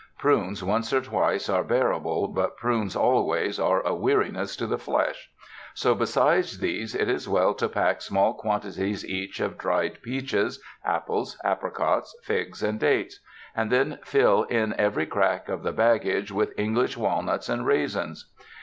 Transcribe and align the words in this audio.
Prunes 0.17 0.63
once 0.63 0.91
or 0.93 1.01
twice 1.01 1.47
are 1.47 1.63
bearable 1.63 2.27
but 2.29 2.57
prunes 2.57 2.95
always 2.95 3.59
are 3.59 3.81
a 3.85 3.93
weariness 3.93 4.55
to 4.55 4.65
the 4.65 4.79
flesh; 4.79 5.29
so 5.75 5.93
besides 5.93 6.57
these 6.57 6.95
it 6.95 7.07
is 7.07 7.29
well 7.29 7.53
to 7.53 7.69
pack 7.69 8.01
small 8.01 8.33
quantities 8.33 9.05
each 9.05 9.39
of 9.39 9.59
dried 9.59 10.01
peaches, 10.01 10.59
apples, 10.83 11.37
apricots, 11.43 12.17
figs 12.23 12.63
and 12.63 12.79
dates; 12.79 13.19
and 13.55 13.71
then 13.71 13.99
fill 14.03 14.41
in 14.45 14.73
every 14.79 15.05
crack 15.05 15.47
of 15.47 15.61
the 15.61 15.71
baggage 15.71 16.31
with 16.31 16.57
English 16.57 16.97
walnuts 16.97 17.47
and 17.47 17.67
raisins. 17.67 18.31